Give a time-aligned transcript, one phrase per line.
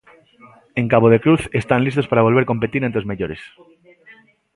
[0.79, 3.41] En Cabo de Cruz están listos para volver competir ante os mellores.